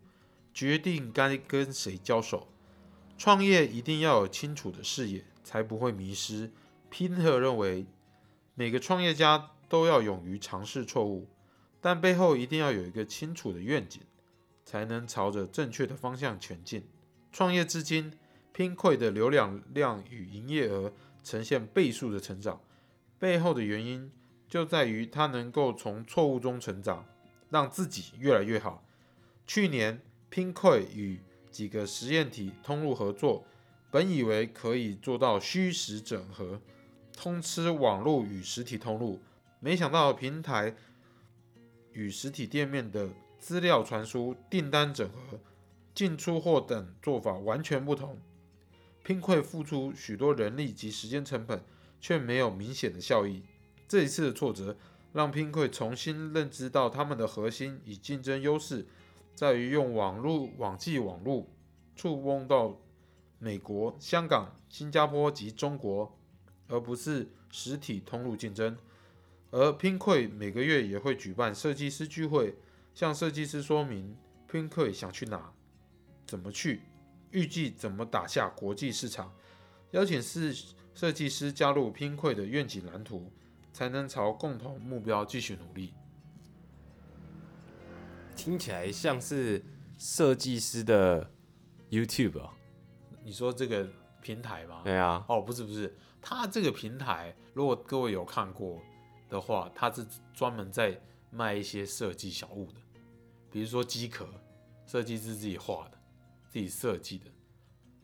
[0.51, 2.47] 决定该跟谁交手。
[3.19, 6.49] 创业一定要有清楚的视野，才不会迷失。
[6.91, 7.87] 宾特认为，
[8.53, 11.27] 每个创业家都要勇于尝试错误，
[11.79, 14.01] 但背后一定要有一个清楚的愿景，
[14.63, 16.83] 才能朝着正确的方向前进。
[17.31, 18.11] 创业至今
[18.53, 22.61] ，Pinkoi 的流量量与营业额呈现倍数的成长，
[23.17, 24.11] 背后的原因
[24.47, 27.05] 就在于它能够从错误中成长。
[27.51, 28.81] 让自己越来越好。
[29.45, 30.01] 去年
[30.31, 31.19] ，Pinkoi 与
[31.51, 33.45] 几个实验体通路合作，
[33.91, 36.61] 本以为可以做到虚实整合，
[37.21, 39.21] 通吃网络与实体通路，
[39.59, 40.75] 没想到平台
[41.91, 45.39] 与实体店面的资料传输、订单整合、
[45.93, 48.17] 进出货等做法完全不同。
[49.05, 51.63] Pinkoi 付出许多人力及时间成本，
[51.99, 53.43] 却没有明显的效益。
[53.87, 54.75] 这一次的挫折。
[55.13, 58.87] 让 Pinkoi 重新认知到他们的核心与竞争优势，
[59.35, 61.45] 在于用网络网际网络
[61.97, 62.77] 触碰到
[63.37, 66.17] 美国、香港、新加坡及中国，
[66.71, 68.75] 而不是实体通路竞争。
[69.51, 72.55] 而 Pinkoi 每个月也会举办设计师聚会，
[72.95, 74.17] 向设计师说明
[74.49, 75.53] Pinkoi 想去哪、
[76.25, 76.81] 怎么去、
[77.29, 79.31] 预计怎么打下国际市场，
[79.91, 80.55] 邀请是
[80.95, 83.31] 设计师加入 Pinkoi 的愿景蓝图。
[83.73, 85.93] 才能朝共同目标继续努力。
[88.35, 89.63] 听起来像是
[89.97, 91.31] 设计师的
[91.89, 92.53] YouTube 啊？
[93.23, 93.87] 你说这个
[94.21, 94.81] 平台吗？
[94.83, 95.25] 对啊。
[95.29, 98.79] 哦，不是不是，他这个平台，如果各位有看过
[99.29, 100.99] 的话，它是专门在
[101.31, 102.79] 卖一些设计小物的，
[103.49, 104.27] 比如说机壳，
[104.85, 105.97] 设计师自己画的，
[106.49, 107.25] 自己设计的。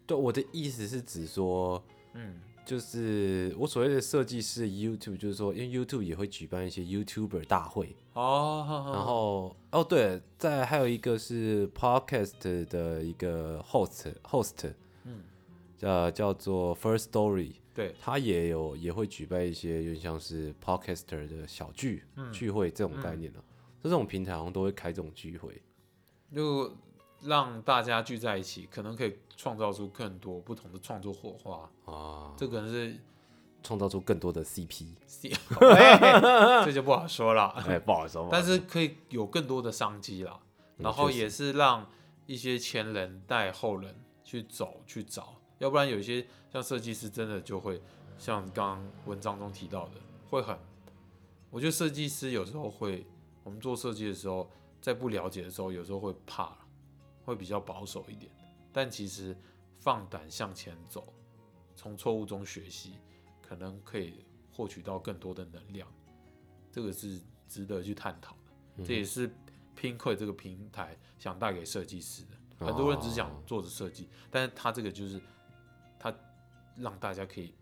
[0.05, 2.41] 对，我的意思是指说，嗯。
[2.67, 8.91] 就是我所谓的设计师 YouTube，就是说，因为 YouTube 也会举办一些 YouTuber 大会哦。
[8.93, 14.73] 然后哦，对，再还有一个是 Podcast 的一个 Host，Host，
[15.05, 15.23] 嗯，
[15.77, 23.39] 叫叫做 First Story，对，他也有也会举办一些有点像是 Podcaster 的小聚聚会这种概念的，
[23.81, 25.61] 这种平台好像都会开这种聚会，
[26.33, 26.75] 就
[27.21, 29.15] 让大家聚在一起，可能可以。
[29.39, 31.69] 创造出更多不同的创作火花。
[31.85, 32.33] 啊！
[32.35, 32.97] 这可能是
[33.61, 34.95] 创造出更多的 CP，
[36.65, 38.27] 这就不好说了，哎，不好说。
[38.31, 40.39] 但是可以有更多的商机了，
[40.77, 41.87] 然后也是让
[42.25, 47.81] 一些前人带后人去走去找，要不然有一些像设计师真的就会
[48.17, 49.95] 像刚刚文章中提到的，
[50.29, 50.57] 会很，
[51.49, 53.05] 我觉得设计师有时候会，
[53.43, 54.49] 我们做设计的时候，
[54.81, 56.57] 在不了解的时候，有时候会怕，
[57.25, 58.31] 会比较保守一点。
[58.71, 59.35] 但其实
[59.79, 61.13] 放胆向前走，
[61.75, 62.99] 从错误中学习，
[63.41, 65.87] 可能可以获取到更多的能量，
[66.71, 68.35] 这个是值得去探讨
[68.77, 68.83] 的。
[68.83, 69.27] 这也是
[69.75, 72.65] Pinkoi 这个平台想带给设计师的。
[72.65, 75.21] 很多人只想做着设计，但是他这个就是
[75.99, 76.13] 他
[76.75, 77.53] 让大家可以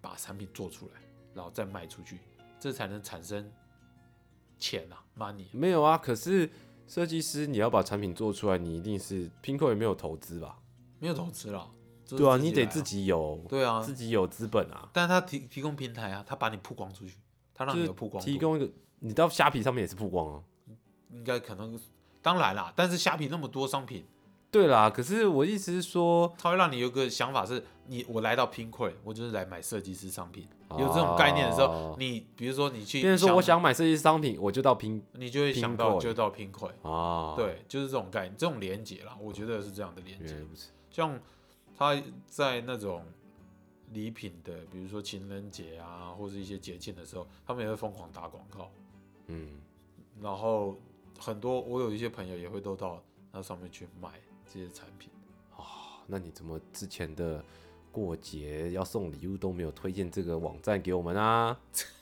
[0.00, 1.00] 把产品做出来，
[1.34, 2.18] 然后再卖出去，
[2.58, 3.50] 这才能产生
[4.58, 5.46] 钱啊，money。
[5.52, 6.50] 没有啊，可是。
[6.86, 10.58] 设计师，你要把产品做出来，你一定是 Pinko 也没有投资吧？
[10.98, 11.70] 没有投资了，
[12.06, 14.90] 对啊，你得自己有，对啊，自己有资本啊。
[14.92, 17.16] 但是他提提供平台啊，他把你曝光出去，
[17.54, 20.42] 他让你有曝光，提供一个，你到虾皮上面也是曝光啊。
[21.10, 21.80] 应该可能，
[22.20, 24.04] 当然啦，但是虾皮那么多商品。
[24.54, 30.46] 对啦，可是我意思是说，他会让你有个想法，是你我来到 Pinkoi，我就是来买设计师商品。
[30.78, 37.34] 有这种概念的时候，你比如说你去，别人说我想买设计师商品，我就到 Pink，你就会想到就到 Pinkoi 啊。
[37.36, 40.36] 对，就是这种概念，这种连接啦，我觉得是这样的连接。
[40.88, 41.18] 像
[41.76, 43.04] 他在那种
[43.92, 48.70] 礼品的，比如说情人节啊，或者一些节庆的时候，他们也会疯狂打广告。
[49.26, 49.48] 嗯，
[50.20, 50.78] 然后
[51.18, 54.10] 很多我有一些朋友也会都到那上面去买。
[54.52, 55.10] 这些产品
[55.56, 57.44] 啊，那你怎么之前的
[57.90, 61.58] 过节要送礼物都没有推荐这个网站给我们啊？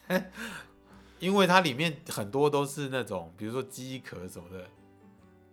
[1.21, 4.67] 因为它里面很多都是那种，比如说机壳什么的。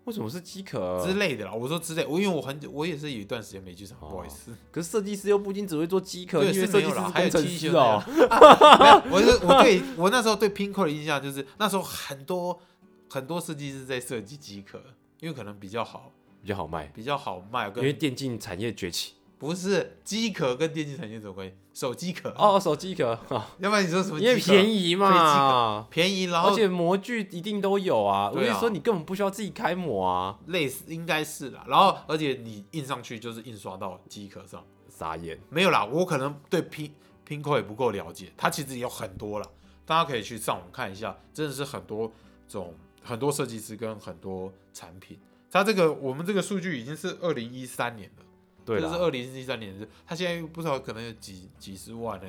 [0.05, 1.53] 为什么是机壳之类的啦？
[1.53, 4.51] 我说之类，我因为我很久，我也是有一段时间没去上，不好意思。
[4.71, 8.01] 可是设计师又不仅只会做机壳，因为设计师还有机壳哦。
[9.11, 12.59] 我是我对我那时候对 Pinko 的印象就是那时候很多
[13.07, 14.81] 很多设计师在设计机壳。
[15.19, 19.13] 因为可能比较好，比较好卖，比较好卖，因为跟电竞产业崛起。
[19.37, 21.53] 不是机壳跟电竞产业有什么关系？
[21.73, 23.17] 手机壳，哦，手机壳，
[23.59, 24.19] 要不然你说什么？
[24.19, 28.29] 因为便宜，宜嘛，便宜，然后而且模具一定都有啊。
[28.29, 35.39] 我对啊跟你说，你根本不需要自己开模啊，类似应该是啦，然后而且你印上去就是印刷到机壳上，傻眼。
[35.49, 39.47] 没有啦，我可能对拼拼扣也不够了解，它其实有很多啦，
[39.85, 42.11] 大家可以去上网看一下，真的是很多
[42.49, 45.17] 种很多设计师跟很多产品。
[45.51, 48.23] 它这个我们这个数据已经是二零一三年了，
[48.65, 52.27] 对了，这是二零一三年的，它现在不知道可能有几几十万的，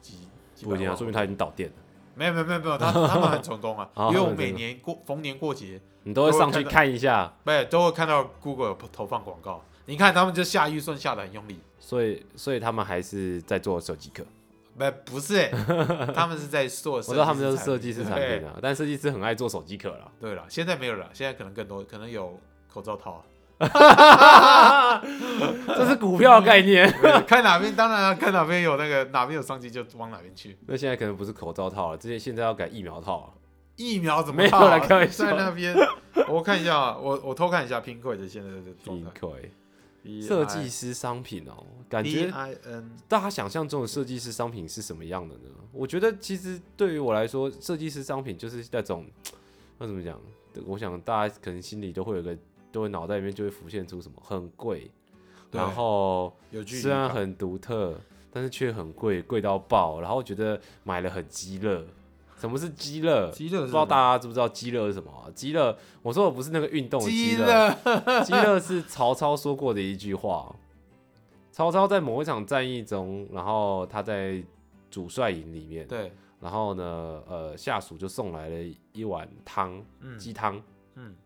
[0.00, 0.28] 几
[0.62, 1.74] 不一定啊，说明他已经倒店了，
[2.14, 7.34] 没有没有没有没有，他他们很成功啊哦， 因为我每年过逢年过节，你都会上去看一下。
[7.44, 11.58] 对都会看到 Google 有投放广告，你看他们就下预算下的很用力。
[11.78, 14.24] 所以，所以他们还是在做手机壳。
[14.78, 15.50] 不不是、欸，
[16.14, 16.94] 他们是在做。
[16.94, 20.10] 我 我知道他们都是设计师产品啊，但设计师很爱做手机壳了。
[20.20, 22.38] 对了，现在没有了，现在可能更多，可能有
[22.72, 23.24] 口罩套啊。
[25.66, 26.86] 这是股票概念。
[27.26, 30.58] 看哪边，当然要看哪边有那个哪边有商机就往哪边去。
[30.66, 33.32] 那现在可能不是口罩套了，这些现在要改疫苗套了。
[33.76, 35.74] 疫苗怎么没有套啊啦开玩笑在那边，
[36.28, 39.10] 我看一下啊，我我偷看一下 Pinkoi 的现在的状态。
[39.10, 39.50] Pinkoi
[40.22, 42.30] 设计师商品哦，感觉
[43.08, 45.50] 大家想象中的设计师商品是什么样的呢？
[45.72, 49.06] 我觉得其实对于我来说，设计师商品就是那种，
[49.78, 50.20] 那怎么讲？
[50.64, 52.38] 我想大家可能心里都会有个，
[52.72, 54.90] 都会脑袋里面就会浮现出什么很贵，
[55.50, 56.34] 然后
[56.66, 58.00] 虽然很独特，
[58.32, 61.86] 但是却很贵，贵到爆，然后觉得买了很鸡肋。
[62.38, 63.30] 什么是鸡肋？
[63.32, 65.30] 鸡肋不知道大家知不知道鸡肋是什么啊？
[65.34, 67.76] 鸡肋，我说的不是那个运动的鸡鸡肋，
[68.24, 70.54] 鸡肋是曹操说过的一句话。
[71.50, 74.44] 曹操在某一场战役中，然后他在
[74.90, 78.56] 主帅营里面，对，然后呢，呃，下属就送来了
[78.92, 80.18] 一碗汤，嗯。
[80.18, 80.62] 鸡汤，
[80.96, 81.16] 嗯，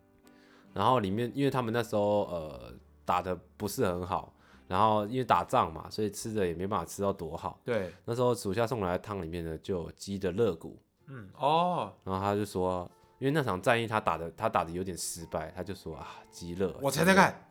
[0.73, 2.73] 然后里面因为他们那时候呃
[3.05, 4.33] 打的不是很好，
[4.69, 7.59] 然后因为打仗嘛，所以吃的也没办法吃到多好。
[7.65, 10.79] 对，那时候属下送来的汤里面呢，就有鸡的肋骨，
[11.13, 17.49] 嗯，哦，然后他就说，因为那场战役他打的他打的有点失败，他就说啊，鸡肋，我猜猜看，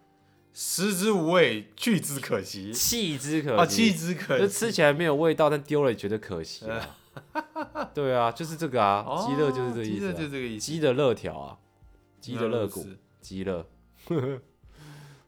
[0.54, 2.74] 食之无味，去之可惜。
[2.74, 4.48] 弃之可啊，惜，弃之可惜就。
[4.48, 6.96] 吃起来没有味道，但丢了也觉得可惜啊。
[7.94, 10.66] 对啊，就是这个啊，哦鸡肋就是这个意思啊、就是这个意思。
[10.66, 11.58] 鸡的肋条啊，
[12.22, 12.86] 鸡的肋骨
[13.20, 13.66] 鸡肋，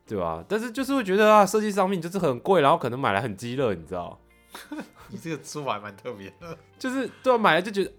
[0.08, 4.18] 对吧、但是就是会觉得啊，设计商品就是很贵，然后可能买来很鸡肋，你知道？
[5.10, 6.58] 你这个说法还蛮特别的。
[6.80, 7.92] 就是对啊，买来就觉得。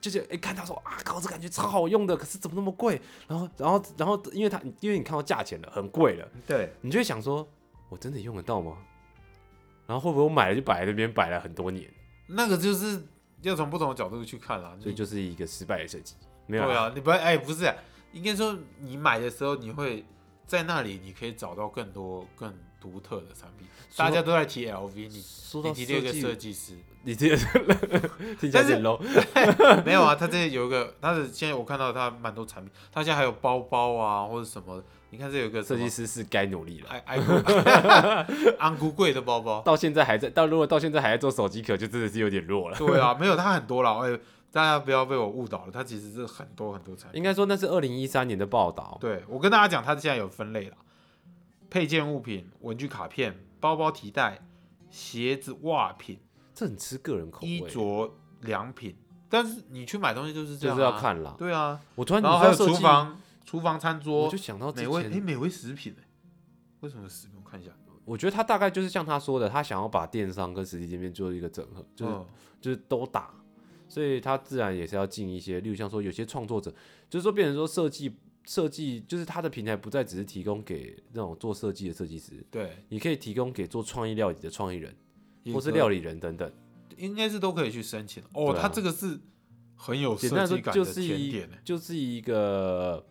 [0.00, 3.00] 就觉得哎、看他说啊，靠，这感觉超好用的，可是怎么那么贵？
[3.26, 7.46] 然后，然后，然后，因为他，因为你看到价钱了，很贵了，对，你就会想说，
[7.88, 8.78] 我真的用得到吗？
[9.86, 11.88] 然后会不会我买了就摆在那边摆了很多年，
[12.26, 13.00] 那个就是
[13.42, 14.76] 要从不同的角度去看啦。
[14.80, 16.16] 所以就是一个失败的设计。
[16.46, 17.72] 没有，对啊，你不哎、不是、
[18.12, 20.04] 应该说你买的时候，你会
[20.46, 22.52] 在那里你可以找到更多更
[22.90, 23.66] 独特的产品。
[23.96, 27.36] 大家都在提 LV，你说到你提这个计设计师你这个
[28.38, 29.00] 听起来有点 low。
[29.84, 30.14] 没有啊？
[30.14, 34.82] 他这有一个，他的现在我看到他蛮多产品，他现在还有包包啊或者什么。
[35.10, 37.32] 你看这有个设计师师是该努力了，爱爱酷
[38.58, 42.76] 昂古贵的包包，到现在还在，到如果到现在还在做手机壳，就真的是有点弱了。
[42.76, 44.18] 对啊，没有他很多了，哎、
[44.50, 47.18] 大家不要被我误导了，他其实是很多很多产品。
[47.18, 50.76] 应该说那是二零一三年的报道，对我跟大家讲，它现在有分类了：
[51.76, 54.40] 配件物品、文具卡片、包包提袋、
[54.88, 56.18] 鞋子、袜品、
[56.54, 58.96] 这很吃个人口味，衣着、良品。
[59.28, 61.34] 但是你去买东西就是这样、就是啊，要看啦。
[61.36, 66.04] 对啊，我突然然后还有厨房、厨房餐桌我桌就、想到美味哎、前，美味食品哎、
[66.80, 67.36] 为什么食品？
[67.44, 67.70] 我看一下，
[68.06, 72.26] 我觉得他大概就是像他说的，他想要把电商跟实体店面做一个整合，就是嗯
[72.58, 73.34] 就是都打，
[73.86, 76.72] 所以他自然也是要进一些，例如像说有些创作者，
[77.10, 84.96] 就是说变成说设计设计，就是它的平台不再只是提供给那种做设计的设计师，对，你可以提供给做创意料理的创意人，
[85.52, 86.50] 或是料理人等等。
[86.96, 88.56] 应该是都可以去申请哦。
[88.58, 89.20] 它这个是
[89.74, 93.06] 很有设计感的就是一甜点哎、就是一个，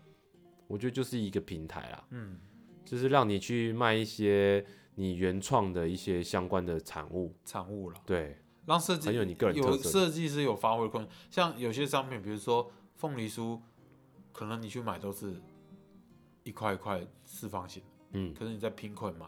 [0.68, 2.40] 我觉得就是一个平台啦，嗯，
[2.84, 4.66] 就是让你去卖一些
[4.96, 9.90] 你原创的一些相关的产物，产物了，对，让设计很有你个人特有色。
[9.90, 13.60] 设计师有发挥空间，像有些商品，比如说凤梨酥，
[14.36, 15.42] 可能你去买都是
[16.44, 17.82] 一块一块四方形。
[17.84, 19.26] 的，嗯，可是你在拼块买，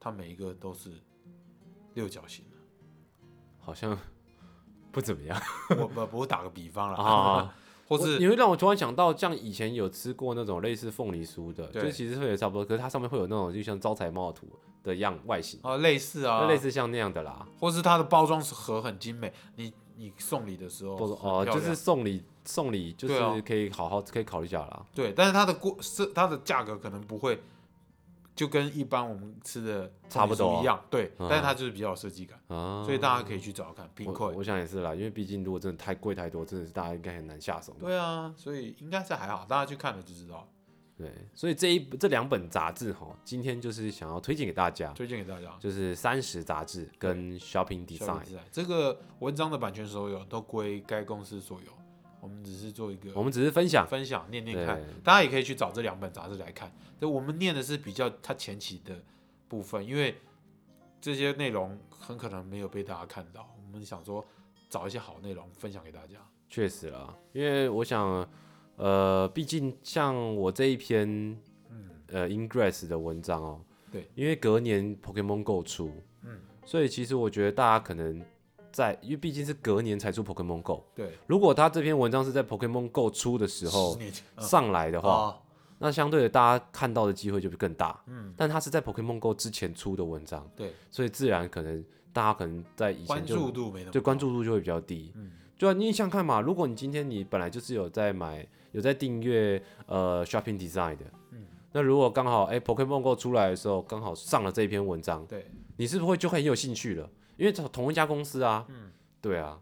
[0.00, 0.90] 它每一个都是
[1.92, 2.46] 六角形。
[2.50, 2.56] 的。
[3.60, 3.96] 好像
[4.90, 5.38] 不怎么样。
[5.78, 7.54] 我不我打个比方啦，啊。
[7.88, 11.82] 或是你会让我突然想到，像以前有吃过那种类似凤梨酥的，对。
[11.82, 14.48] 就其实会也差不多，可是它上面会有那种就像招财猫的图
[14.82, 17.46] 的样外形，啊类似啊，就类似像那样的啦。
[17.60, 24.86] 或是它的包装盒很精美，你你送礼的时候不是哦，就是送礼送礼就是可以好好可以考虑一下啦。
[24.94, 27.40] 对，但是它的过是它的价格可能不会
[28.34, 34.26] 就跟一般我们吃的差不多一样，对，嗯但是它就是比较有设计感，啊，所以大家可以去找找看冰我块。
[34.28, 37.76] 我想也是啦，因为毕竟如果真的太贵太多，真的是大家应该很难下手。
[37.78, 40.48] 对啊，所以应该是还好，大家去看了就知道。
[41.02, 45.56] 对，所以这一这两本杂志哈，今天就是想要推荐给大家，推荐给大家。
[45.58, 48.38] 就是三十杂志跟 Shopping 小 Design。
[48.52, 51.72] 这个文章的版权所有都归该公司所有，
[52.20, 56.72] 我们只是做一个我们只是分享，分享念念看，大家也可以去找这两本杂志来看。
[57.00, 59.02] 对，我们念的是比较它前期的
[59.48, 60.16] 部分，因为
[61.00, 64.24] 这些内容很可能没有被大家看到，我们想说
[64.68, 66.18] 找一些好内容分享给大家。
[66.48, 68.28] 确实啦，因为我想，
[68.76, 71.06] 呃，毕竟像我这一篇，
[71.70, 73.60] 嗯，呃，Ingress 的文章哦，
[73.90, 75.92] 对，因为隔年 Pokemon Go 出，
[76.22, 78.20] 嗯，所以其实我觉得大家可能
[78.72, 83.98] 在，因为毕竟是隔年才出 Pokemon Go，对，如果他这篇文章是在 Pokemon Go 出的时候
[84.38, 85.38] 上来的话，啊，
[85.78, 88.02] 那相对的大家看到的机会就会更大。
[88.06, 95.12] 嗯，但他是在 Pokemon Go 之前出的文章，对，所以自然可能大家可能在以前关就注度没那么对关，注度就会比较低。
[95.16, 105.46] 嗯，对啊，你想想看嘛，如果你今天你本来就是有在买、有在订阅呃 Shopping Design 的，嗯那如果刚好哎、Pokemon Go 出来的时候刚好上了这篇文章，对，
[105.78, 107.08] 你是不是会就很有兴趣了？
[107.38, 108.90] 因为同同一家公司啊，嗯，
[109.22, 109.58] 对啊，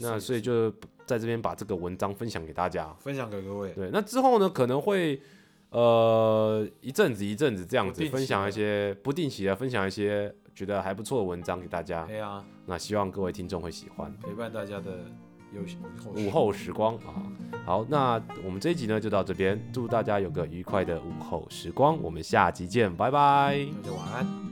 [0.00, 0.70] 那所以就
[1.06, 2.92] 在这边把这个文章分享给大家。
[3.00, 3.72] 分享给各位。
[3.72, 5.20] 对，那之后呢，可能会
[5.70, 12.04] 呃一阵子一阵子这样子分享一些不定期的分享一些觉得还不错的文章给大家。
[12.04, 14.14] 对啊，那希望各位听众会喜欢。
[14.18, 15.06] 陪伴大家的
[16.14, 17.22] 午后时光啊，
[17.64, 23.66] 好，那我们这一集呢就到这边，祝大家有个愉快的午后时光，我们下集见，拜拜。
[23.82, 24.51] 大家晚安。